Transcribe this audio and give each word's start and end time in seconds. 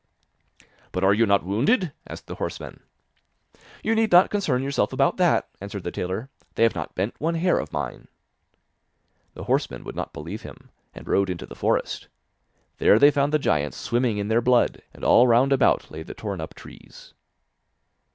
'But 0.91 1.03
are 1.03 1.13
you 1.13 1.27
not 1.27 1.43
wounded?' 1.45 1.91
asked 2.07 2.25
the 2.25 2.33
horsemen. 2.41 2.79
'You 3.83 3.93
need 3.93 4.11
not 4.11 4.31
concern 4.31 4.63
yourself 4.63 4.91
about 4.91 5.17
that,' 5.17 5.47
answered 5.61 5.83
the 5.83 5.91
tailor, 5.91 6.27
'they 6.55 6.63
have 6.63 6.73
not 6.73 6.95
bent 6.95 7.13
one 7.21 7.35
hair 7.35 7.59
of 7.59 7.71
mine.' 7.71 8.07
The 9.35 9.43
horsemen 9.43 9.83
would 9.83 9.95
not 9.95 10.11
believe 10.11 10.41
him, 10.41 10.71
and 10.95 11.07
rode 11.07 11.29
into 11.29 11.45
the 11.45 11.53
forest; 11.53 12.07
there 12.79 12.97
they 12.97 13.11
found 13.11 13.31
the 13.31 13.37
giants 13.37 13.77
swimming 13.77 14.17
in 14.17 14.27
their 14.27 14.41
blood, 14.41 14.81
and 14.91 15.03
all 15.03 15.27
round 15.27 15.53
about 15.53 15.91
lay 15.91 16.01
the 16.01 16.15
torn 16.15 16.41
up 16.41 16.55
trees. 16.55 17.13